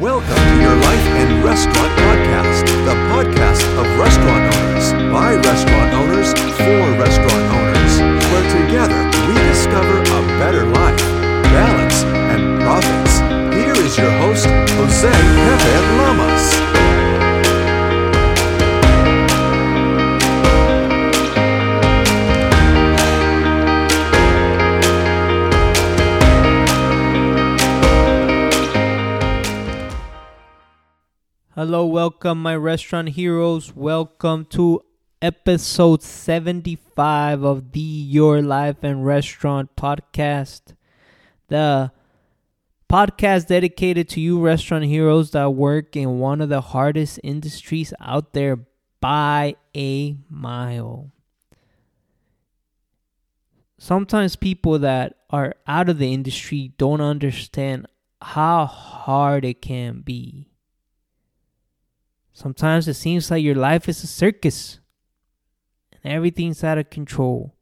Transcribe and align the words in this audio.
Welcome 0.00 0.34
to 0.34 0.60
your 0.62 0.76
Life 0.76 1.06
and 1.20 1.44
Restaurant 1.44 1.76
Podcast, 1.76 2.64
the 2.88 2.96
podcast 3.12 3.60
of 3.76 3.84
restaurant 4.00 4.56
owners, 4.56 5.12
by 5.12 5.34
restaurant 5.36 5.92
owners, 5.92 6.32
for 6.56 6.80
restaurant 6.96 7.44
owners, 7.52 7.59
Hello, 31.60 31.84
welcome, 31.84 32.40
my 32.40 32.56
restaurant 32.56 33.10
heroes. 33.10 33.76
Welcome 33.76 34.46
to 34.46 34.82
episode 35.20 36.02
75 36.02 37.42
of 37.42 37.72
the 37.72 37.80
Your 37.80 38.40
Life 38.40 38.78
and 38.82 39.04
Restaurant 39.04 39.76
podcast. 39.76 40.74
The 41.48 41.92
podcast 42.90 43.48
dedicated 43.48 44.08
to 44.08 44.22
you, 44.22 44.40
restaurant 44.40 44.86
heroes 44.86 45.32
that 45.32 45.50
work 45.50 45.96
in 45.96 46.18
one 46.18 46.40
of 46.40 46.48
the 46.48 46.62
hardest 46.62 47.20
industries 47.22 47.92
out 48.00 48.32
there 48.32 48.60
by 49.02 49.54
a 49.76 50.16
mile. 50.30 51.12
Sometimes 53.76 54.34
people 54.34 54.78
that 54.78 55.16
are 55.28 55.54
out 55.66 55.90
of 55.90 55.98
the 55.98 56.10
industry 56.10 56.72
don't 56.78 57.02
understand 57.02 57.86
how 58.22 58.64
hard 58.64 59.44
it 59.44 59.60
can 59.60 60.00
be 60.00 60.49
Sometimes 62.32 62.88
it 62.88 62.94
seems 62.94 63.30
like 63.30 63.42
your 63.42 63.54
life 63.54 63.88
is 63.88 64.02
a 64.02 64.06
circus 64.06 64.80
and 66.02 66.12
everything's 66.12 66.64
out 66.64 66.78
of 66.78 66.90
control. 66.90 67.54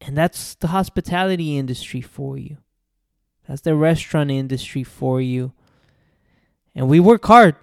And 0.00 0.16
that's 0.16 0.54
the 0.54 0.68
hospitality 0.68 1.58
industry 1.58 2.00
for 2.00 2.38
you. 2.38 2.58
That's 3.46 3.62
the 3.62 3.74
restaurant 3.74 4.30
industry 4.30 4.84
for 4.84 5.20
you. 5.20 5.52
And 6.74 6.88
we 6.88 7.00
work 7.00 7.24
hard. 7.26 7.56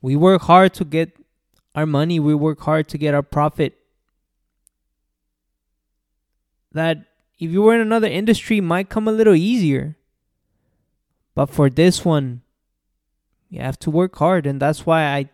We 0.00 0.16
work 0.16 0.42
hard 0.42 0.74
to 0.74 0.84
get 0.84 1.16
our 1.74 1.86
money, 1.86 2.20
we 2.20 2.34
work 2.34 2.60
hard 2.60 2.88
to 2.88 2.98
get 2.98 3.14
our 3.14 3.22
profit. 3.22 3.74
That 6.72 6.98
if 7.38 7.50
you 7.50 7.62
were 7.62 7.74
in 7.74 7.80
another 7.80 8.06
industry 8.06 8.60
might 8.60 8.88
come 8.88 9.08
a 9.08 9.12
little 9.12 9.34
easier. 9.34 9.96
But 11.34 11.50
for 11.50 11.68
this 11.68 12.04
one, 12.04 12.42
you 13.54 13.60
have 13.60 13.78
to 13.78 13.90
work 13.90 14.16
hard 14.16 14.46
and 14.46 14.60
that's 14.60 14.84
why 14.84 15.04
I 15.04 15.30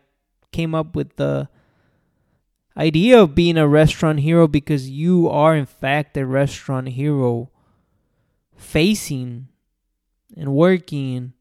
came 0.52 0.74
up 0.74 0.94
with 0.94 1.16
the 1.16 1.48
idea 2.76 3.20
of 3.20 3.34
being 3.34 3.56
a 3.56 3.66
restaurant 3.66 4.20
hero 4.20 4.46
because 4.46 4.90
you 4.90 5.28
are 5.28 5.56
in 5.56 5.66
fact 5.66 6.16
a 6.16 6.26
restaurant 6.26 6.88
hero 6.88 7.50
facing 8.56 9.48
and 10.36 10.52
working 10.52 11.32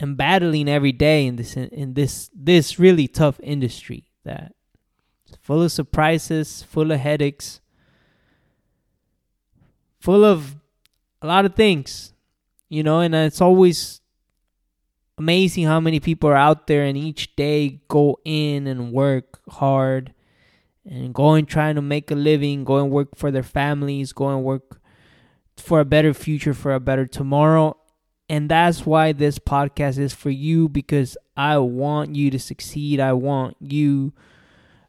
and 0.00 0.16
battling 0.16 0.68
every 0.68 0.92
day 0.92 1.26
in 1.26 1.36
this 1.36 1.56
in 1.56 1.94
this 1.94 2.30
this 2.34 2.78
really 2.78 3.08
tough 3.08 3.40
industry 3.42 4.04
that 4.24 4.52
full 5.40 5.62
of 5.62 5.72
surprises, 5.72 6.62
full 6.62 6.90
of 6.90 7.00
headaches, 7.00 7.60
full 9.98 10.24
of 10.24 10.56
a 11.22 11.26
lot 11.26 11.44
of 11.44 11.54
things, 11.54 12.12
you 12.68 12.82
know, 12.82 13.00
and 13.00 13.14
it's 13.14 13.40
always 13.40 14.00
amazing 15.18 15.64
how 15.64 15.80
many 15.80 16.00
people 16.00 16.28
are 16.28 16.36
out 16.36 16.66
there 16.66 16.84
and 16.84 16.96
each 16.96 17.34
day 17.36 17.80
go 17.88 18.18
in 18.24 18.66
and 18.66 18.92
work 18.92 19.40
hard 19.48 20.12
and 20.84 21.14
go 21.14 21.34
and 21.34 21.48
trying 21.48 21.76
to 21.76 21.82
make 21.82 22.10
a 22.10 22.14
living, 22.14 22.64
go 22.64 22.78
and 22.78 22.90
work 22.90 23.16
for 23.16 23.30
their 23.30 23.42
families, 23.42 24.12
go 24.12 24.28
and 24.28 24.44
work 24.44 24.80
for 25.56 25.80
a 25.80 25.84
better 25.84 26.12
future, 26.12 26.52
for 26.52 26.74
a 26.74 26.80
better 26.80 27.06
tomorrow. 27.06 27.76
And 28.28 28.50
that's 28.50 28.84
why 28.84 29.12
this 29.12 29.38
podcast 29.38 29.98
is 29.98 30.12
for 30.12 30.30
you 30.30 30.68
because 30.68 31.16
I 31.36 31.58
want 31.58 32.14
you 32.16 32.30
to 32.30 32.38
succeed. 32.38 33.00
I 33.00 33.12
want 33.12 33.56
you 33.60 34.12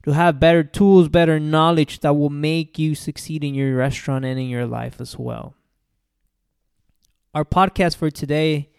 to 0.04 0.12
have 0.12 0.40
better 0.40 0.64
tools, 0.64 1.10
better 1.10 1.40
knowledge 1.40 2.00
that 2.00 2.14
will 2.14 2.30
make 2.30 2.80
you 2.80 2.96
succeed 2.96 3.44
in 3.44 3.54
your 3.54 3.76
restaurant 3.76 4.26
and 4.26 4.40
in 4.40 4.48
your 4.48 4.66
life 4.66 5.02
as 5.02 5.18
well. 5.18 5.56
Our 7.34 7.44
podcast 7.44 7.98
for 7.98 8.10
today 8.10 8.70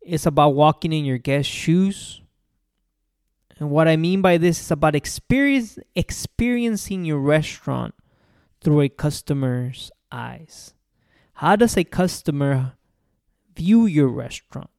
it's 0.00 0.26
about 0.26 0.54
walking 0.54 0.92
in 0.92 1.04
your 1.04 1.18
guest's 1.18 1.52
shoes. 1.52 2.22
And 3.58 3.70
what 3.70 3.88
I 3.88 3.96
mean 3.96 4.22
by 4.22 4.38
this 4.38 4.60
is 4.60 4.70
about 4.70 4.94
experience 4.94 5.78
experiencing 5.94 7.04
your 7.04 7.18
restaurant 7.18 7.94
through 8.60 8.80
a 8.80 8.88
customer's 8.88 9.90
eyes. 10.10 10.74
How 11.34 11.56
does 11.56 11.76
a 11.76 11.84
customer 11.84 12.72
view 13.54 13.86
your 13.86 14.08
restaurant? 14.08 14.70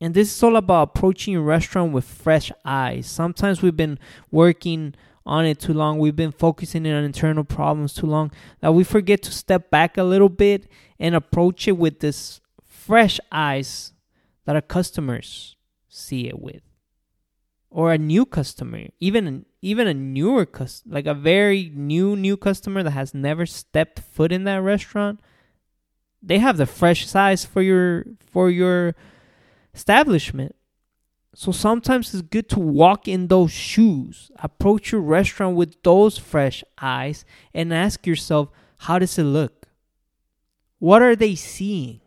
And 0.00 0.14
this 0.14 0.34
is 0.34 0.42
all 0.42 0.56
about 0.56 0.88
approaching 0.96 1.32
your 1.32 1.42
restaurant 1.42 1.92
with 1.92 2.04
fresh 2.04 2.50
eyes. 2.64 3.06
Sometimes 3.06 3.62
we've 3.62 3.76
been 3.76 4.00
working 4.32 4.94
on 5.24 5.44
it 5.46 5.60
too 5.60 5.72
long. 5.72 5.98
We've 5.98 6.16
been 6.16 6.32
focusing 6.32 6.86
on 6.86 7.04
internal 7.04 7.44
problems 7.44 7.94
too 7.94 8.06
long 8.06 8.32
that 8.60 8.72
we 8.74 8.84
forget 8.84 9.22
to 9.22 9.32
step 9.32 9.70
back 9.70 9.96
a 9.96 10.04
little 10.04 10.28
bit 10.28 10.68
and 10.98 11.14
approach 11.14 11.68
it 11.68 11.76
with 11.76 12.00
this 12.00 12.40
fresh 12.64 13.20
eyes 13.30 13.92
that 14.44 14.56
our 14.56 14.62
customers 14.62 15.56
see 15.88 16.28
it 16.28 16.40
with 16.40 16.62
or 17.70 17.92
a 17.92 17.98
new 17.98 18.26
customer 18.26 18.86
even 19.00 19.44
even 19.60 19.86
a 19.86 19.94
newer 19.94 20.44
customer 20.44 20.94
like 20.94 21.06
a 21.06 21.14
very 21.14 21.70
new 21.74 22.16
new 22.16 22.36
customer 22.36 22.82
that 22.82 22.90
has 22.90 23.14
never 23.14 23.46
stepped 23.46 24.00
foot 24.00 24.32
in 24.32 24.44
that 24.44 24.56
restaurant 24.56 25.20
they 26.22 26.38
have 26.38 26.56
the 26.56 26.66
fresh 26.66 27.06
size 27.06 27.44
for 27.44 27.62
your 27.62 28.04
for 28.20 28.50
your 28.50 28.94
establishment 29.74 30.54
so 31.34 31.50
sometimes 31.50 32.12
it's 32.12 32.22
good 32.22 32.48
to 32.50 32.60
walk 32.60 33.08
in 33.08 33.28
those 33.28 33.50
shoes, 33.50 34.30
approach 34.36 34.92
your 34.92 35.00
restaurant 35.00 35.56
with 35.56 35.82
those 35.82 36.18
fresh 36.18 36.62
eyes, 36.80 37.24
and 37.54 37.72
ask 37.72 38.06
yourself, 38.06 38.50
how 38.78 38.98
does 38.98 39.18
it 39.18 39.24
look? 39.24 39.66
What 40.78 41.00
are 41.00 41.16
they 41.16 41.34
seeing? 41.34 42.00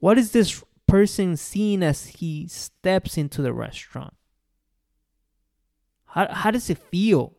What 0.00 0.18
is 0.18 0.32
this 0.32 0.64
person 0.86 1.36
seeing 1.36 1.82
as 1.82 2.06
he 2.06 2.48
steps 2.48 3.16
into 3.16 3.42
the 3.42 3.52
restaurant? 3.52 4.14
How, 6.06 6.26
how 6.32 6.50
does 6.50 6.68
it 6.68 6.78
feel? 6.78 7.34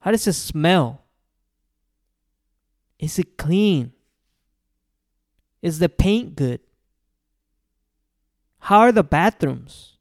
How 0.00 0.10
does 0.10 0.26
it 0.26 0.34
smell? 0.34 1.02
Is 2.98 3.18
it 3.18 3.36
clean? 3.36 3.92
Is 5.60 5.80
the 5.80 5.88
paint 5.88 6.36
good? 6.36 6.60
How 8.64 8.78
are 8.78 8.92
the 8.92 9.04
bathrooms? 9.04 9.98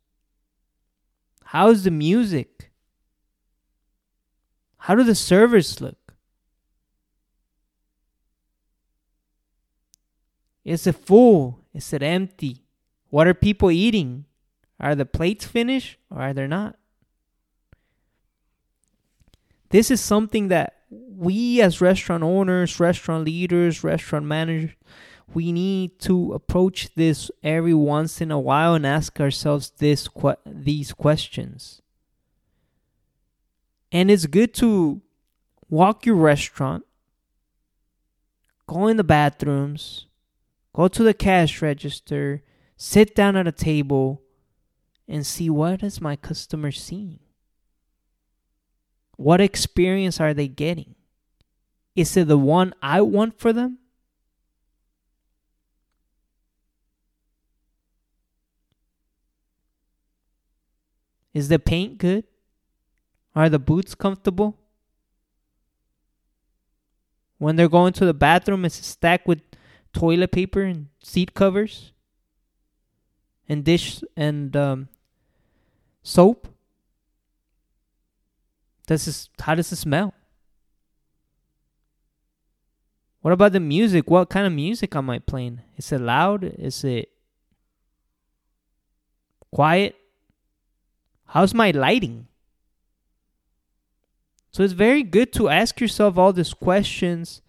How's 1.44 1.84
the 1.84 1.92
music? 1.92 2.72
How 4.78 4.96
do 4.96 5.04
the 5.04 5.16
servers 5.16 5.82
look? 5.82 6.14
Is 10.64 10.88
it 10.88 10.96
full? 10.96 11.60
Is 11.74 11.92
it 11.92 12.02
empty? 12.02 12.64
What 13.10 13.28
are 13.28 13.34
people 13.34 13.70
eating? 13.70 14.24
Are 14.80 14.96
the 14.96 15.06
plates 15.06 15.44
finished 15.44 15.98
or 16.10 16.22
are 16.22 16.34
they 16.34 16.48
not? 16.48 16.78
This 19.72 19.92
is 19.92 20.00
something 20.00 20.48
that 20.48 20.84
we 20.90 21.62
as 21.62 21.82
restaurant 21.82 22.24
owners, 22.24 22.80
restaurant 22.80 23.26
leaders, 23.26 23.84
restaurant 23.84 24.26
managers, 24.26 24.72
we 25.34 25.52
need 25.52 26.00
to 26.00 26.34
approach 26.34 26.94
this 26.96 27.32
every 27.44 27.74
once 27.74 28.22
in 28.22 28.32
a 28.32 28.40
while 28.40 28.76
and 28.76 28.86
ask 28.86 29.20
ourselves 29.20 29.72
this 29.78 30.08
these 30.46 30.94
questions. 30.94 31.82
And 33.92 34.10
it's 34.10 34.26
good 34.26 34.54
to 34.56 35.02
walk 35.70 36.06
your 36.06 36.16
restaurant, 36.16 36.86
go 38.68 38.88
in 38.88 38.98
the 38.98 39.04
bathrooms, 39.04 40.08
go 40.74 40.88
to 40.88 41.04
the 41.04 41.14
cash 41.14 41.62
register, 41.62 42.44
sit 42.76 43.16
down 43.16 43.36
at 43.36 43.48
a 43.48 43.52
table 43.52 44.22
and 45.08 45.26
see 45.26 45.50
what 45.50 45.84
is 45.84 46.02
my 46.02 46.16
customer 46.16 46.72
seeing? 46.72 47.20
What 49.16 49.42
experience 49.42 50.20
are 50.20 50.34
they 50.34 50.48
getting? 50.48 50.96
Is 51.96 52.18
it 52.18 52.28
the 52.28 52.38
one 52.38 52.74
I 52.82 53.02
want 53.02 53.40
for 53.40 53.54
them? 53.54 53.78
Is 61.34 61.50
the 61.50 61.60
paint 61.60 61.98
good? 61.98 62.26
Are 63.36 63.50
the 63.50 63.60
boots 63.60 63.96
comfortable? 63.96 64.58
When 67.38 67.56
they're 67.56 67.68
going 67.68 67.94
to 67.94 68.06
the 68.06 68.14
bathroom, 68.14 68.64
is 68.66 68.80
it 68.80 68.86
stacked 68.86 69.28
with 69.28 69.42
toilet 69.94 70.32
paper 70.32 70.62
and 70.62 70.88
seat 71.02 71.34
covers 71.34 71.94
and 73.48 73.64
dish 73.64 74.02
and 74.18 74.56
um, 74.56 74.90
soap. 76.02 76.48
Does 78.88 79.06
this, 79.06 79.30
how 79.40 79.56
does 79.56 79.72
it 79.72 79.78
smell? 79.78 80.14
What 83.22 83.32
about 83.32 83.54
the 83.54 83.62
music? 83.62 84.10
What 84.10 84.30
kind 84.30 84.46
of 84.46 84.52
music 84.52 84.96
am 84.96 85.10
I 85.10 85.20
playing? 85.20 85.62
Is 85.78 85.92
it 85.92 86.02
loud? 86.02 86.44
Is 86.44 86.84
it 86.84 87.10
quiet? 89.52 89.96
How's 91.34 91.56
my 91.56 91.72
lighting? 91.72 92.28
So 94.52 94.62
it's 94.62 94.74
very 94.74 95.02
good 95.02 95.34
to 95.34 95.50
ask 95.50 95.82
yourself 95.82 96.16
all 96.16 96.32
these 96.32 96.54
questions 96.54 97.42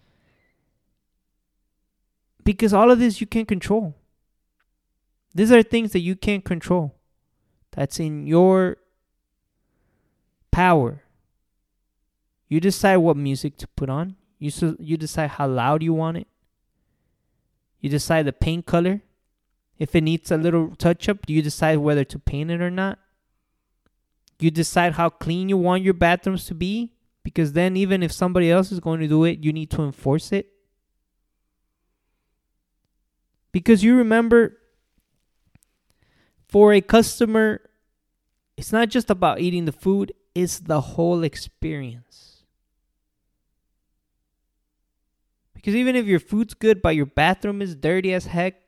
because 2.43 2.73
all 2.73 2.89
of 2.89 2.97
this 2.97 3.21
you 3.21 3.27
can't 3.27 3.47
control. 3.47 3.93
These 5.35 5.51
are 5.51 5.61
things 5.61 5.91
that 5.91 5.99
you 5.99 6.15
can't 6.15 6.43
control. 6.43 6.95
That's 7.73 7.99
in 7.99 8.25
your 8.25 8.77
power. 10.49 11.03
You 12.49 12.59
decide 12.59 12.97
what 12.97 13.17
music 13.17 13.55
to 13.57 13.67
put 13.67 13.91
on. 13.91 14.15
You 14.39 14.51
you 14.79 14.97
decide 14.97 15.29
how 15.37 15.47
loud 15.47 15.83
you 15.83 15.93
want 15.93 16.17
it. 16.17 16.27
You 17.81 17.91
decide 17.91 18.25
the 18.25 18.33
paint 18.33 18.65
color. 18.65 19.03
If 19.77 19.93
it 19.93 20.01
needs 20.01 20.31
a 20.31 20.37
little 20.37 20.75
touch 20.75 21.07
up, 21.07 21.19
you 21.27 21.43
decide 21.43 21.77
whether 21.77 22.03
to 22.05 22.17
paint 22.17 22.49
it 22.49 22.61
or 22.61 22.71
not. 22.71 22.97
You 24.39 24.51
decide 24.51 24.93
how 24.93 25.09
clean 25.09 25.49
you 25.49 25.57
want 25.57 25.83
your 25.83 25.93
bathrooms 25.93 26.45
to 26.47 26.53
be 26.53 26.93
because 27.23 27.53
then 27.53 27.77
even 27.77 28.03
if 28.03 28.11
somebody 28.11 28.51
else 28.51 28.71
is 28.71 28.79
going 28.79 28.99
to 28.99 29.07
do 29.07 29.23
it, 29.23 29.43
you 29.43 29.53
need 29.53 29.71
to 29.71 29.81
enforce 29.83 30.31
it. 30.31 30.51
Because 33.51 33.83
you 33.83 33.95
remember 33.95 34.57
for 36.47 36.73
a 36.73 36.81
customer 36.81 37.61
it's 38.57 38.71
not 38.71 38.89
just 38.89 39.09
about 39.09 39.39
eating 39.39 39.65
the 39.65 39.71
food, 39.71 40.13
it's 40.33 40.59
the 40.59 40.81
whole 40.81 41.23
experience. 41.23 42.43
Because 45.53 45.75
even 45.75 45.95
if 45.95 46.05
your 46.05 46.19
food's 46.19 46.53
good 46.53 46.81
but 46.81 46.95
your 46.95 47.05
bathroom 47.05 47.61
is 47.61 47.75
dirty 47.75 48.13
as 48.13 48.27
heck, 48.27 48.61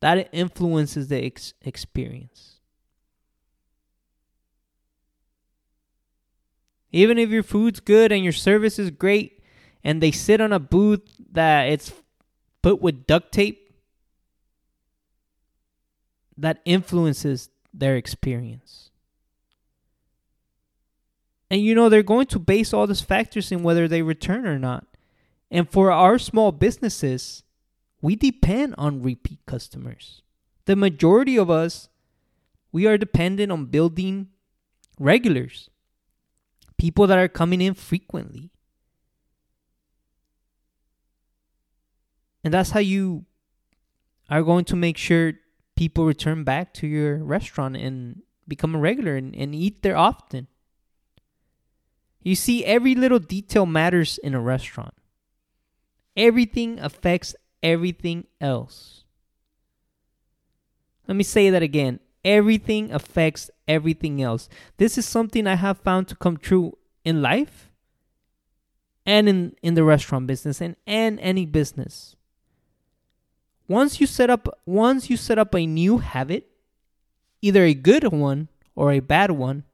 that 0.00 0.28
influences 0.32 1.08
the 1.08 1.24
ex- 1.24 1.54
experience. 1.62 2.55
Even 6.92 7.18
if 7.18 7.30
your 7.30 7.42
food's 7.42 7.80
good 7.80 8.12
and 8.12 8.22
your 8.22 8.32
service 8.32 8.78
is 8.78 8.90
great 8.90 9.42
and 9.84 10.02
they 10.02 10.10
sit 10.10 10.40
on 10.40 10.52
a 10.52 10.58
booth 10.58 11.02
that 11.32 11.64
it's 11.64 11.92
put 12.62 12.80
with 12.80 13.06
duct 13.06 13.32
tape, 13.32 13.74
that 16.36 16.60
influences 16.64 17.48
their 17.72 17.96
experience. 17.96 18.90
And 21.50 21.60
you 21.60 21.74
know, 21.74 21.88
they're 21.88 22.02
going 22.02 22.26
to 22.26 22.38
base 22.38 22.72
all 22.72 22.86
these 22.86 23.00
factors 23.00 23.52
in 23.52 23.62
whether 23.62 23.86
they 23.86 24.02
return 24.02 24.46
or 24.46 24.58
not. 24.58 24.86
And 25.50 25.70
for 25.70 25.92
our 25.92 26.18
small 26.18 26.50
businesses, 26.52 27.44
we 28.00 28.16
depend 28.16 28.74
on 28.76 29.02
repeat 29.02 29.38
customers. 29.46 30.22
The 30.64 30.76
majority 30.76 31.38
of 31.38 31.50
us, 31.50 31.88
we 32.72 32.86
are 32.86 32.98
dependent 32.98 33.52
on 33.52 33.66
building 33.66 34.28
regulars, 34.98 35.70
people 36.78 37.06
that 37.06 37.18
are 37.18 37.28
coming 37.28 37.60
in 37.60 37.74
frequently. 37.74 38.50
And 42.44 42.54
that's 42.54 42.70
how 42.70 42.80
you 42.80 43.24
are 44.30 44.42
going 44.42 44.64
to 44.66 44.76
make 44.76 44.96
sure 44.96 45.34
people 45.76 46.04
return 46.04 46.44
back 46.44 46.72
to 46.74 46.86
your 46.86 47.22
restaurant 47.22 47.76
and 47.76 48.22
become 48.48 48.74
a 48.74 48.78
regular 48.78 49.16
and, 49.16 49.34
and 49.34 49.54
eat 49.54 49.82
there 49.82 49.96
often. 49.96 50.48
You 52.22 52.34
see, 52.34 52.64
every 52.64 52.94
little 52.94 53.18
detail 53.18 53.66
matters 53.66 54.18
in 54.18 54.34
a 54.34 54.40
restaurant. 54.40 54.94
Everything 56.16 56.78
affects 56.80 57.34
everything 57.62 58.26
else. 58.40 59.04
Let 61.06 61.16
me 61.16 61.24
say 61.24 61.50
that 61.50 61.62
again. 61.62 62.00
Everything 62.24 62.92
affects 62.92 63.50
everything 63.68 64.22
else. 64.22 64.48
This 64.76 64.98
is 64.98 65.06
something 65.06 65.46
I 65.46 65.56
have 65.56 65.78
found 65.78 66.08
to 66.08 66.16
come 66.16 66.36
true 66.36 66.76
in 67.04 67.22
life 67.22 67.70
and 69.04 69.28
in, 69.28 69.56
in 69.62 69.74
the 69.74 69.84
restaurant 69.84 70.26
business 70.26 70.60
and, 70.60 70.76
and 70.86 71.20
any 71.20 71.46
business. 71.46 72.16
Once 73.68 74.00
you 74.00 74.06
set 74.06 74.30
up 74.30 74.48
once 74.64 75.10
you 75.10 75.16
set 75.16 75.38
up 75.38 75.54
a 75.54 75.66
new 75.66 75.98
habit, 75.98 76.48
either 77.42 77.64
a 77.64 77.74
good 77.74 78.12
one 78.12 78.48
or 78.74 78.92
a 78.92 79.00
bad 79.00 79.30
one, 79.32 79.64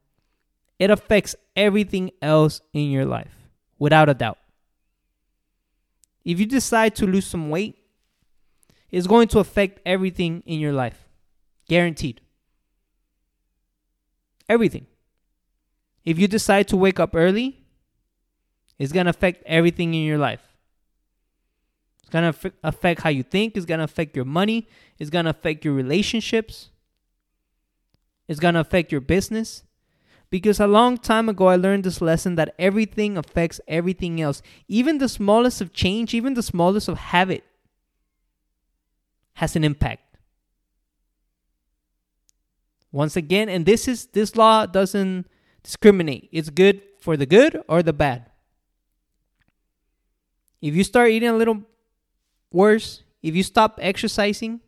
it 0.79 0.89
affects 0.89 1.35
everything 1.55 2.11
else 2.21 2.61
in 2.73 2.89
your 2.89 3.05
life 3.05 3.35
without 3.77 4.09
a 4.09 4.13
doubt. 4.13 4.39
If 6.25 6.39
you 6.39 6.45
decide 6.45 6.95
to 6.95 7.05
lose 7.05 7.27
some 7.27 7.49
weight, 7.49 7.77
it's 8.89 9.07
going 9.07 9.27
to 9.29 9.39
affect 9.39 9.79
everything 9.85 10.41
in 10.45 10.59
your 10.59 10.73
life. 10.73 11.07
Guaranteed. 11.67 12.21
Everything. 14.49 14.87
If 16.03 16.19
you 16.19 16.27
decide 16.27 16.67
to 16.69 16.77
wake 16.77 16.99
up 16.99 17.15
early, 17.15 17.63
it's 18.77 18.91
going 18.91 19.05
to 19.05 19.11
affect 19.11 19.43
everything 19.45 19.93
in 19.93 20.03
your 20.03 20.17
life. 20.17 20.41
It's 22.01 22.09
going 22.09 22.31
to 22.31 22.53
affect 22.63 23.01
how 23.01 23.09
you 23.09 23.23
think, 23.23 23.55
it's 23.55 23.65
going 23.65 23.79
to 23.79 23.85
affect 23.85 24.15
your 24.15 24.25
money, 24.25 24.67
it's 24.99 25.09
going 25.09 25.25
to 25.25 25.31
affect 25.31 25.63
your 25.63 25.73
relationships, 25.73 26.69
it's 28.27 28.39
going 28.39 28.55
to 28.55 28.59
affect 28.59 28.91
your 28.91 29.01
business. 29.01 29.63
Because 30.29 30.59
a 30.59 30.65
long 30.65 30.97
time 30.97 31.29
ago, 31.29 31.45
I 31.47 31.55
learned 31.55 31.83
this 31.83 32.01
lesson 32.01 32.35
that 32.35 32.55
everything 32.57 33.17
affects 33.17 33.61
everything 33.67 34.19
else. 34.19 34.41
Even 34.67 34.97
the 34.97 35.07
smallest 35.07 35.61
of 35.61 35.73
change, 35.73 36.15
even 36.15 36.33
the 36.33 36.41
smallest 36.41 36.87
of 36.87 36.97
habit, 36.97 37.43
has 39.35 39.55
an 39.55 39.63
impact. 39.63 40.12
Once 42.93 43.15
again, 43.15 43.49
and 43.49 43.65
this 43.65 43.87
is 43.87 44.05
this 44.13 44.35
law 44.35 44.67
doesn't 44.67 45.25
discriminate. 45.63 46.29
It's 46.31 46.51
good 46.51 46.79
for 46.99 47.17
the 47.17 47.25
good 47.25 47.59
or 47.67 47.81
the 47.81 47.91
bad. 47.91 48.29
If 50.61 50.75
you 50.75 50.83
start 50.83 51.09
eating 51.09 51.29
a 51.29 51.35
little 51.35 51.63
worse, 52.51 53.01
if 53.23 53.35
you 53.35 53.41
stop 53.41 53.79
exercising, 53.81 54.61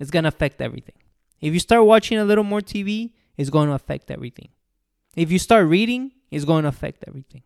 it's 0.00 0.10
going 0.10 0.24
to 0.24 0.28
affect 0.28 0.62
everything. 0.62 0.96
If 1.38 1.52
you 1.52 1.60
start 1.60 1.84
watching 1.84 2.16
a 2.16 2.24
little 2.24 2.44
more 2.44 2.62
TV, 2.62 3.12
it's 3.36 3.50
going 3.50 3.68
to 3.68 3.74
affect 3.74 4.10
everything. 4.10 4.48
If 5.14 5.30
you 5.30 5.38
start 5.38 5.68
reading, 5.68 6.12
it's 6.30 6.46
going 6.46 6.62
to 6.62 6.68
affect 6.68 7.04
everything. 7.06 7.42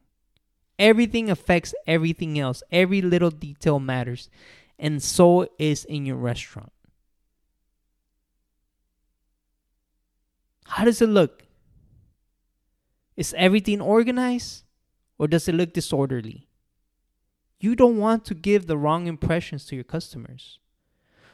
Everything 0.79 1.29
affects 1.29 1.75
everything 1.89 2.39
else. 2.39 2.63
Every 2.71 3.03
little 3.03 3.31
detail 3.31 3.81
matters. 3.81 4.31
And 4.79 5.03
so 5.03 5.49
is 5.59 5.85
in 5.85 6.07
your 6.07 6.17
restaurant. 6.17 6.71
How 10.69 10.85
does 10.85 11.01
it 11.01 11.09
look? 11.09 11.45
Is 13.17 13.35
everything 13.37 13.81
organized 13.81 14.65
or 15.19 15.27
does 15.27 15.49
it 15.49 15.55
look 15.55 15.73
disorderly? 15.73 16.49
You 17.59 17.75
don't 17.75 17.99
want 17.99 18.25
to 18.27 18.35
give 18.35 18.67
the 18.67 18.77
wrong 18.77 19.07
impressions 19.07 19.65
to 19.67 19.75
your 19.75 19.85
customers. 19.85 20.59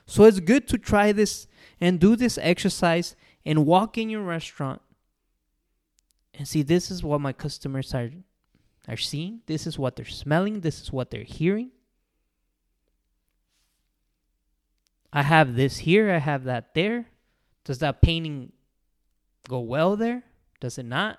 So 0.06 0.24
it's 0.24 0.40
good 0.40 0.68
to 0.68 0.78
try 0.78 1.12
this 1.12 1.46
and 1.80 1.98
do 1.98 2.16
this 2.16 2.38
exercise 2.38 3.16
and 3.44 3.66
walk 3.66 3.98
in 3.98 4.10
your 4.10 4.22
restaurant 4.22 4.80
and 6.34 6.46
see 6.46 6.62
this 6.62 6.90
is 6.90 7.02
what 7.02 7.20
my 7.20 7.32
customers 7.32 7.94
are 7.94 8.10
are 8.88 8.96
seeing, 8.96 9.40
this 9.46 9.64
is 9.64 9.78
what 9.78 9.94
they're 9.94 10.04
smelling, 10.04 10.60
this 10.60 10.80
is 10.80 10.92
what 10.92 11.10
they're 11.10 11.22
hearing. 11.22 11.70
I 15.12 15.22
have 15.22 15.54
this 15.54 15.78
here, 15.78 16.10
I 16.10 16.18
have 16.18 16.44
that 16.44 16.74
there. 16.74 17.06
Does 17.64 17.78
that 17.78 18.02
painting 18.02 18.52
go 19.48 19.60
well 19.60 19.96
there? 19.96 20.24
Does 20.60 20.78
it 20.78 20.86
not? 20.86 21.18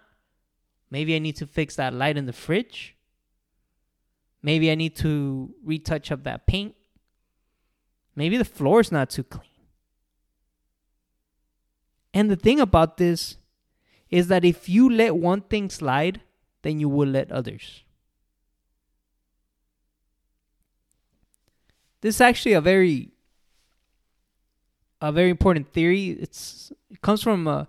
Maybe 0.89 1.15
I 1.15 1.19
need 1.19 1.35
to 1.37 1.47
fix 1.47 1.75
that 1.75 1.93
light 1.93 2.17
in 2.17 2.25
the 2.25 2.33
fridge. 2.33 2.95
Maybe 4.41 4.69
I 4.69 4.75
need 4.75 4.95
to 4.97 5.53
retouch 5.63 6.11
up 6.11 6.23
that 6.23 6.45
paint. 6.45 6.75
Maybe 8.15 8.37
the 8.37 8.45
floor 8.45 8.81
is 8.81 8.91
not 8.91 9.09
too 9.09 9.23
clean. 9.23 9.49
And 12.13 12.29
the 12.29 12.35
thing 12.35 12.59
about 12.59 12.97
this 12.97 13.37
is 14.09 14.27
that 14.27 14.45
if 14.45 14.69
you 14.69 14.89
let 14.89 15.15
one 15.15 15.41
thing 15.41 15.69
slide, 15.69 16.21
then 16.61 16.79
you 16.79 16.87
will 16.87 17.07
let 17.07 17.31
others. 17.31 17.83
This 22.01 22.15
is 22.15 22.21
actually 22.21 22.53
a 22.53 22.61
very 22.61 23.09
a 25.01 25.11
very 25.11 25.29
important 25.29 25.73
theory. 25.73 26.11
It's 26.11 26.71
it 26.91 27.01
comes 27.01 27.23
from 27.23 27.47
I 27.47 27.65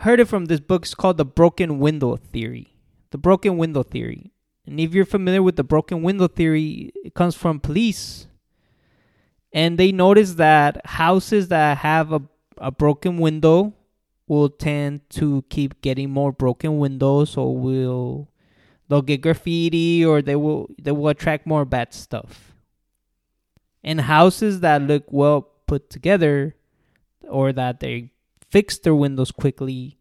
heard 0.00 0.20
it 0.20 0.26
from 0.26 0.46
this 0.46 0.60
book. 0.60 0.84
It's 0.84 0.94
called 0.94 1.16
the 1.16 1.24
broken 1.24 1.78
window 1.78 2.16
theory. 2.16 2.76
The 3.10 3.18
broken 3.18 3.56
window 3.56 3.82
theory. 3.82 4.32
And 4.66 4.80
if 4.80 4.94
you're 4.94 5.04
familiar 5.04 5.42
with 5.42 5.56
the 5.56 5.64
broken 5.64 6.02
window 6.02 6.28
theory, 6.28 6.92
it 7.04 7.14
comes 7.14 7.34
from 7.34 7.60
police. 7.60 8.26
And 9.52 9.78
they 9.78 9.92
notice 9.92 10.34
that 10.34 10.84
houses 10.86 11.48
that 11.48 11.78
have 11.78 12.12
a, 12.12 12.22
a 12.58 12.70
broken 12.70 13.18
window 13.18 13.74
will 14.26 14.48
tend 14.48 15.08
to 15.10 15.44
keep 15.48 15.80
getting 15.80 16.10
more 16.10 16.32
broken 16.32 16.78
windows 16.78 17.36
or 17.36 17.56
will 17.56 18.30
they'll 18.88 19.02
get 19.02 19.20
graffiti 19.20 20.04
or 20.04 20.22
they 20.22 20.36
will 20.36 20.68
they 20.80 20.92
will 20.92 21.08
attract 21.08 21.46
more 21.46 21.64
bad 21.64 21.92
stuff. 21.92 22.54
And 23.82 24.00
houses 24.00 24.60
that 24.60 24.82
look 24.82 25.04
well 25.12 25.42
put 25.66 25.90
together 25.90 26.56
or 27.28 27.52
that 27.52 27.80
they 27.80 28.10
fix 28.54 28.78
their 28.78 28.94
windows 28.94 29.32
quickly, 29.32 29.98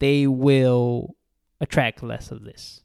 they 0.00 0.26
will 0.26 1.16
attract 1.62 2.02
less 2.02 2.30
of 2.30 2.44
this. 2.44 2.82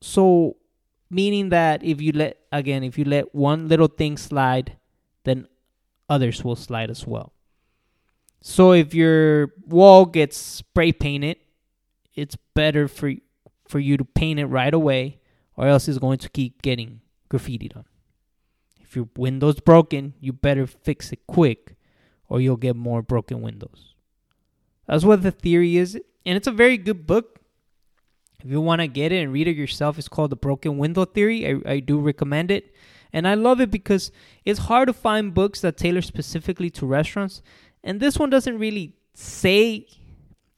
So, 0.00 0.56
meaning 1.08 1.50
that 1.50 1.84
if 1.84 2.02
you 2.02 2.10
let, 2.10 2.38
again, 2.50 2.82
if 2.82 2.98
you 2.98 3.04
let 3.04 3.32
one 3.32 3.68
little 3.68 3.86
thing 3.86 4.16
slide, 4.16 4.76
then 5.22 5.46
others 6.08 6.42
will 6.42 6.56
slide 6.56 6.90
as 6.90 7.06
well. 7.06 7.32
So, 8.40 8.72
if 8.72 8.92
your 8.92 9.52
wall 9.68 10.06
gets 10.06 10.36
spray 10.36 10.90
painted, 10.90 11.36
it's 12.16 12.36
better 12.56 12.88
for 12.88 13.12
for 13.68 13.78
you 13.78 13.96
to 13.96 14.04
paint 14.04 14.40
it 14.40 14.46
right 14.46 14.74
away, 14.74 15.20
or 15.56 15.68
else 15.68 15.86
it's 15.86 15.98
going 15.98 16.18
to 16.18 16.28
keep 16.28 16.60
getting 16.60 17.02
graffitied 17.30 17.76
on. 17.76 17.84
If 18.90 18.96
your 18.96 19.08
window's 19.16 19.60
broken, 19.60 20.14
you 20.18 20.32
better 20.32 20.66
fix 20.66 21.12
it 21.12 21.24
quick, 21.28 21.76
or 22.28 22.40
you'll 22.40 22.56
get 22.56 22.74
more 22.74 23.02
broken 23.02 23.40
windows. 23.40 23.94
That's 24.88 25.04
what 25.04 25.22
the 25.22 25.30
theory 25.30 25.76
is, 25.76 25.94
and 26.26 26.36
it's 26.36 26.48
a 26.48 26.52
very 26.52 26.76
good 26.76 27.06
book. 27.06 27.38
If 28.42 28.50
you 28.50 28.60
want 28.60 28.80
to 28.80 28.88
get 28.88 29.12
it 29.12 29.22
and 29.22 29.32
read 29.32 29.46
it 29.46 29.54
yourself, 29.54 29.96
it's 29.96 30.08
called 30.08 30.30
The 30.30 30.36
Broken 30.36 30.76
Window 30.76 31.04
Theory. 31.04 31.46
I, 31.46 31.74
I 31.74 31.78
do 31.78 32.00
recommend 32.00 32.50
it. 32.50 32.74
And 33.12 33.28
I 33.28 33.34
love 33.34 33.60
it 33.60 33.70
because 33.70 34.10
it's 34.44 34.58
hard 34.60 34.88
to 34.88 34.92
find 34.92 35.32
books 35.32 35.60
that 35.60 35.76
tailor 35.76 36.02
specifically 36.02 36.68
to 36.70 36.84
restaurants. 36.84 37.42
And 37.84 38.00
this 38.00 38.18
one 38.18 38.28
doesn't 38.28 38.58
really 38.58 38.94
say 39.14 39.86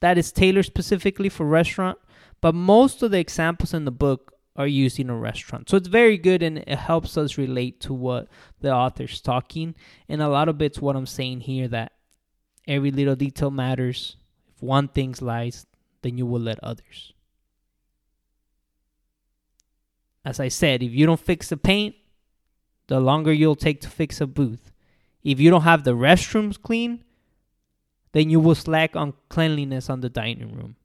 that 0.01 0.17
it's 0.17 0.33
tailored 0.33 0.65
specifically 0.65 1.29
for 1.29 1.45
restaurant, 1.45 1.99
but 2.41 2.55
most 2.55 3.03
of 3.03 3.11
the 3.11 3.19
examples 3.19 3.75
in 3.75 3.85
the 3.85 3.91
book 3.91 4.33
are 4.55 4.67
used 4.67 5.01
in 5.01 5.09
a 5.09 5.17
restaurant. 5.17 5.71
So 5.71 5.77
it's 5.77 5.89
very 5.89 6.19
good 6.19 6.43
and 6.43 6.59
it 6.59 6.79
helps 6.79 7.17
us 7.17 7.39
relate 7.39 7.81
to 7.83 7.95
what 7.95 8.29
the 8.61 8.73
author's 8.73 9.21
talking. 9.21 9.75
And 10.09 10.21
a 10.21 10.29
lot 10.29 10.49
of 10.49 10.61
it's 10.61 10.81
what 10.81 10.97
I'm 10.97 11.07
saying 11.07 11.41
here 11.41 11.69
that 11.69 11.93
every 12.69 12.91
little 12.91 13.17
detail 13.17 13.51
matters. 13.51 14.17
If 14.55 14.63
one 14.63 14.89
thing 14.89 15.15
lies, 15.21 15.67
then 16.03 16.19
you 16.19 16.27
will 16.27 16.41
let 16.41 16.63
others. 16.63 17.15
As 20.25 20.39
I 20.39 20.49
said, 20.49 20.83
if 20.83 20.93
you 20.93 21.07
don't 21.07 21.19
fix 21.19 21.49
the 21.49 21.57
paint, 21.57 21.97
the 22.89 23.01
longer 23.01 23.33
you'll 23.33 23.57
take 23.57 23.81
to 23.81 23.89
fix 23.89 24.21
a 24.21 24.27
booth. 24.27 24.71
If 25.25 25.41
you 25.41 25.51
don't 25.51 25.63
have 25.63 25.85
the 25.85 25.93
restrooms 25.93 26.61
clean, 26.61 27.05
then 28.13 28.29
you 28.29 28.39
will 28.39 28.55
slack 28.55 28.95
on 28.95 29.15
cleanliness 29.29 29.89
on 29.89 30.01
the 30.01 30.11
dining 30.11 30.55
room. 30.55 30.77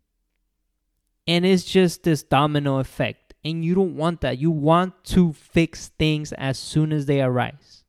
And 1.28 1.46
it's 1.46 1.66
just 1.66 2.04
this 2.04 2.24
domino 2.24 2.78
effect. 2.80 3.27
And 3.44 3.64
you 3.64 3.76
don't 3.76 3.96
want 3.96 4.22
that. 4.22 4.40
You 4.40 4.52
want 4.52 5.04
to 5.06 5.34
fix 5.34 5.90
things 6.00 6.34
as 6.34 6.58
soon 6.58 6.92
as 6.92 7.06
they 7.06 7.22
arise 7.22 7.84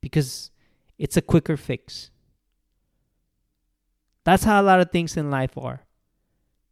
because 0.00 0.50
it's 0.98 1.16
a 1.16 1.22
quicker 1.22 1.56
fix. 1.56 2.10
That's 4.24 4.44
how 4.44 4.60
a 4.60 4.64
lot 4.64 4.80
of 4.80 4.90
things 4.90 5.16
in 5.16 5.30
life 5.30 5.58
are. 5.58 5.82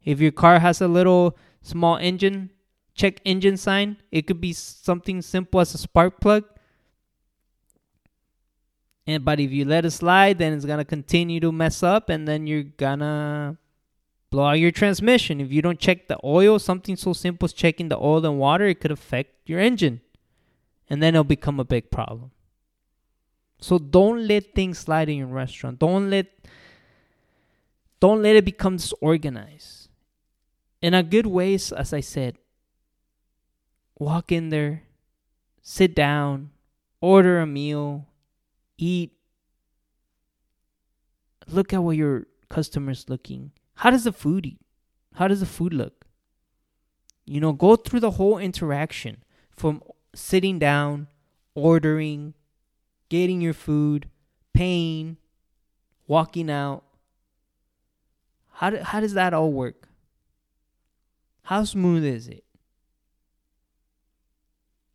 If 0.03 0.19
your 0.19 0.31
car 0.31 0.59
has 0.59 0.81
a 0.81 0.87
little 0.87 1.37
small 1.61 1.97
engine, 1.97 2.49
check 2.95 3.21
engine 3.23 3.57
sign. 3.57 3.97
It 4.11 4.27
could 4.27 4.41
be 4.41 4.53
something 4.53 5.21
simple 5.21 5.59
as 5.59 5.73
a 5.73 5.77
spark 5.77 6.19
plug. 6.19 6.45
And 9.05 9.23
but 9.23 9.39
if 9.39 9.51
you 9.51 9.65
let 9.65 9.85
it 9.85 9.91
slide, 9.91 10.39
then 10.39 10.53
it's 10.53 10.65
gonna 10.65 10.85
continue 10.85 11.39
to 11.41 11.51
mess 11.51 11.83
up, 11.83 12.09
and 12.09 12.27
then 12.27 12.47
you're 12.47 12.63
gonna 12.63 13.57
blow 14.33 14.47
out 14.47 14.59
your 14.59 14.71
transmission. 14.71 15.39
If 15.39 15.51
you 15.51 15.61
don't 15.61 15.79
check 15.79 16.07
the 16.07 16.17
oil, 16.23 16.57
something 16.57 16.95
so 16.95 17.13
simple 17.13 17.45
as 17.45 17.53
checking 17.53 17.89
the 17.89 17.99
oil 17.99 18.25
and 18.25 18.39
water, 18.39 18.65
it 18.65 18.79
could 18.79 18.89
affect 18.89 19.47
your 19.47 19.59
engine, 19.59 20.01
and 20.89 21.03
then 21.03 21.13
it'll 21.13 21.23
become 21.23 21.59
a 21.59 21.63
big 21.63 21.91
problem. 21.91 22.31
So 23.59 23.77
don't 23.77 24.27
let 24.27 24.55
things 24.55 24.79
slide 24.79 25.07
in 25.07 25.19
your 25.19 25.27
restaurant. 25.27 25.77
Don't 25.77 26.09
let 26.09 26.25
don't 27.99 28.23
let 28.23 28.35
it 28.35 28.43
become 28.43 28.77
disorganized. 28.77 29.89
In 30.81 30.95
a 30.95 31.03
good 31.03 31.27
way, 31.27 31.53
as 31.53 31.93
I 31.93 31.99
said, 31.99 32.39
walk 33.99 34.31
in 34.31 34.49
there, 34.49 34.81
sit 35.61 35.93
down, 35.93 36.49
order 37.01 37.39
a 37.39 37.45
meal, 37.45 38.07
eat. 38.79 39.11
Look 41.47 41.71
at 41.71 41.83
what 41.83 41.97
your 41.97 42.25
customer's 42.49 43.07
looking. 43.07 43.51
How 43.75 43.89
does 43.89 44.03
the 44.03 44.11
food 44.11 44.45
eat? 44.45 44.59
How 45.15 45.27
does 45.27 45.39
the 45.39 45.45
food 45.45 45.73
look? 45.73 46.05
You 47.25 47.39
know, 47.39 47.53
go 47.53 47.75
through 47.75 48.01
the 48.01 48.11
whole 48.11 48.37
interaction 48.37 49.23
from 49.49 49.81
sitting 50.13 50.59
down, 50.59 51.07
ordering, 51.55 52.33
getting 53.09 53.41
your 53.41 53.53
food, 53.53 54.09
paying, 54.53 55.17
walking 56.07 56.49
out. 56.49 56.83
How, 58.53 58.69
do, 58.69 58.77
how 58.77 58.99
does 58.99 59.13
that 59.13 59.33
all 59.33 59.51
work? 59.51 59.87
How 61.43 61.63
smooth 61.63 62.05
is 62.05 62.27
it? 62.27 62.43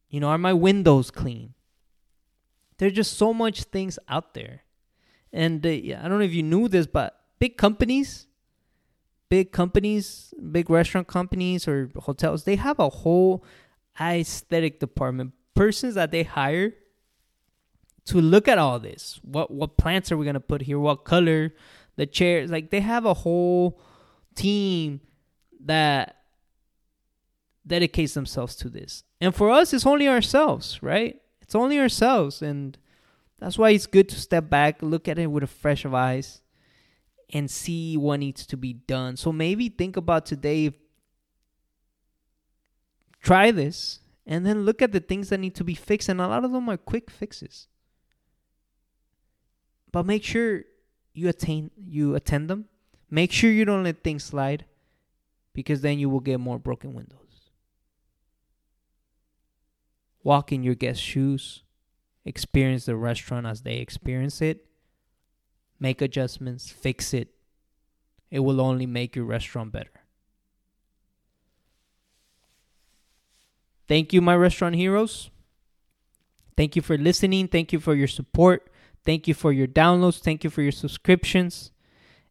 You 0.08 0.20
know, 0.20 0.28
are 0.28 0.38
my 0.38 0.52
windows 0.52 1.10
clean? 1.10 1.54
There's 2.78 2.92
just 2.92 3.16
so 3.16 3.34
much 3.34 3.64
things 3.64 3.98
out 4.08 4.34
there. 4.34 4.62
And 5.32 5.64
uh, 5.66 5.68
I 5.68 6.00
don't 6.04 6.18
know 6.18 6.20
if 6.20 6.32
you 6.32 6.42
knew 6.42 6.68
this, 6.68 6.86
but 6.86 7.20
big 7.38 7.56
companies, 7.56 8.27
big 9.28 9.52
companies, 9.52 10.32
big 10.52 10.70
restaurant 10.70 11.06
companies 11.06 11.68
or 11.68 11.90
hotels, 11.96 12.44
they 12.44 12.56
have 12.56 12.78
a 12.78 12.88
whole 12.88 13.44
aesthetic 14.00 14.80
department. 14.80 15.32
Persons 15.54 15.94
that 15.94 16.10
they 16.10 16.22
hire 16.22 16.74
to 18.06 18.20
look 18.20 18.48
at 18.48 18.58
all 18.58 18.78
this. 18.78 19.20
What 19.22 19.50
what 19.50 19.76
plants 19.76 20.10
are 20.10 20.16
we 20.16 20.24
gonna 20.24 20.40
put 20.40 20.62
here? 20.62 20.78
What 20.78 21.04
color? 21.04 21.54
The 21.96 22.06
chairs. 22.06 22.50
Like 22.50 22.70
they 22.70 22.80
have 22.80 23.04
a 23.04 23.14
whole 23.14 23.80
team 24.34 25.00
that 25.64 26.16
dedicates 27.66 28.14
themselves 28.14 28.56
to 28.56 28.68
this. 28.68 29.04
And 29.20 29.34
for 29.34 29.50
us, 29.50 29.74
it's 29.74 29.86
only 29.86 30.08
ourselves, 30.08 30.82
right? 30.82 31.20
It's 31.42 31.54
only 31.54 31.78
ourselves. 31.78 32.40
And 32.40 32.78
that's 33.38 33.58
why 33.58 33.70
it's 33.70 33.86
good 33.86 34.08
to 34.08 34.20
step 34.20 34.48
back, 34.48 34.82
look 34.82 35.06
at 35.06 35.18
it 35.18 35.26
with 35.26 35.42
a 35.42 35.48
fresh 35.48 35.84
of 35.84 35.92
eyes, 35.92 36.40
and 37.32 37.50
see 37.50 37.96
what 37.96 38.20
needs 38.20 38.46
to 38.46 38.56
be 38.56 38.72
done. 38.72 39.16
So 39.16 39.32
maybe 39.32 39.68
think 39.68 39.96
about 39.96 40.26
today. 40.26 40.72
Try 43.22 43.50
this 43.50 44.00
and 44.26 44.46
then 44.46 44.64
look 44.64 44.80
at 44.80 44.92
the 44.92 45.00
things 45.00 45.28
that 45.28 45.38
need 45.38 45.54
to 45.56 45.64
be 45.64 45.74
fixed. 45.74 46.08
And 46.08 46.20
a 46.20 46.28
lot 46.28 46.44
of 46.44 46.52
them 46.52 46.68
are 46.68 46.76
quick 46.76 47.10
fixes. 47.10 47.66
But 49.90 50.06
make 50.06 50.22
sure 50.22 50.64
you 51.14 51.28
attain 51.28 51.70
you 51.76 52.14
attend 52.14 52.48
them. 52.48 52.66
Make 53.10 53.32
sure 53.32 53.50
you 53.50 53.64
don't 53.64 53.84
let 53.84 54.04
things 54.04 54.24
slide 54.24 54.66
because 55.54 55.80
then 55.80 55.98
you 55.98 56.08
will 56.08 56.20
get 56.20 56.38
more 56.38 56.58
broken 56.58 56.94
windows. 56.94 57.18
Walk 60.22 60.52
in 60.52 60.62
your 60.62 60.74
guest's 60.74 61.02
shoes, 61.02 61.62
experience 62.24 62.84
the 62.84 62.96
restaurant 62.96 63.46
as 63.46 63.62
they 63.62 63.76
experience 63.76 64.42
it, 64.42 64.67
make 65.80 66.02
adjustments, 66.02 66.70
fix 66.70 67.14
it. 67.14 67.28
It 68.30 68.40
will 68.40 68.60
only 68.60 68.86
make 68.86 69.16
your 69.16 69.24
restaurant 69.24 69.72
better. 69.72 69.90
Thank 73.86 74.12
you, 74.12 74.20
my 74.20 74.36
restaurant 74.36 74.76
heroes. 74.76 75.30
Thank 76.56 76.76
you 76.76 76.82
for 76.82 76.98
listening. 76.98 77.48
Thank 77.48 77.72
you 77.72 77.80
for 77.80 77.94
your 77.94 78.08
support. 78.08 78.70
Thank 79.04 79.26
you 79.26 79.32
for 79.32 79.52
your 79.52 79.66
downloads. 79.66 80.18
Thank 80.18 80.44
you 80.44 80.50
for 80.50 80.60
your 80.60 80.72
subscriptions. 80.72 81.70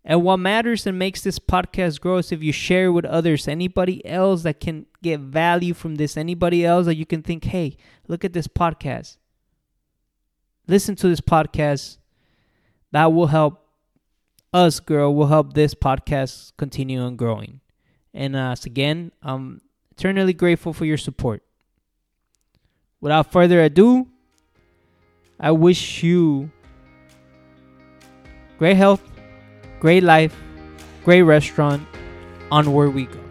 And 0.06 0.24
what 0.24 0.38
matters 0.38 0.86
and 0.86 0.98
makes 0.98 1.22
this 1.22 1.40
podcast 1.40 2.00
grow 2.00 2.18
is 2.18 2.32
if 2.32 2.44
you 2.44 2.54
share 2.54 2.92
with 2.92 3.04
others, 3.06 3.48
anybody 3.48 4.06
else 4.06 4.44
that 4.44 4.60
can 4.60 4.86
get 5.02 5.20
value 5.20 5.74
from 5.74 5.96
this, 5.96 6.16
anybody 6.16 6.66
else 6.66 6.86
that 6.86 6.96
you 6.96 7.06
can 7.06 7.24
think, 7.24 7.46
hey, 7.46 7.76
look 8.08 8.24
at 8.24 8.34
this 8.34 8.48
podcast. 8.48 9.18
Listen 10.68 10.96
to 10.96 11.10
this 11.10 11.20
podcast. 11.20 11.98
That 12.92 13.14
will 13.14 13.28
help 13.28 13.64
us 14.54 14.80
grow, 14.80 15.12
will 15.12 15.28
help 15.28 15.54
this 15.54 15.74
podcast 15.74 16.54
continue 16.58 17.00
on 17.00 17.16
growing. 17.16 17.60
And 18.14 18.36
uh, 18.36 18.56
again, 18.66 19.12
I'm 19.22 19.62
eternally 19.92 20.34
grateful 20.34 20.74
for 20.74 20.86
your 20.86 20.98
support. 20.98 21.44
Without 23.02 23.32
further 23.32 23.62
ado, 23.62 24.08
I 25.40 25.52
wish 25.52 26.02
you 26.02 26.50
great 28.58 28.78
health 28.78 29.02
Great 29.80 30.02
life, 30.02 30.36
great 31.06 31.22
restaurant. 31.22 31.88
Onward 32.52 32.96
we 32.96 33.06
go. 33.06 33.27